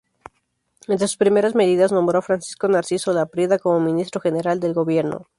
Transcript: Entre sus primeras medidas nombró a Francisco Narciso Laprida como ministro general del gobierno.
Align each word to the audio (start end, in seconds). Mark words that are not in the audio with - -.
Entre 0.87 1.07
sus 1.07 1.15
primeras 1.17 1.53
medidas 1.53 1.91
nombró 1.91 2.17
a 2.17 2.21
Francisco 2.23 2.67
Narciso 2.67 3.13
Laprida 3.13 3.59
como 3.59 3.79
ministro 3.79 4.19
general 4.19 4.59
del 4.59 4.73
gobierno. 4.73 5.27